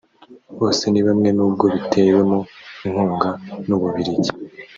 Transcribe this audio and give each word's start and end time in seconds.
Bosenibamwe 0.59 1.29
nubwo 1.37 1.65
bitewemo 1.73 2.39
inkunga 2.85 3.29
n’u 3.67 3.77
Bubiligi 3.81 4.31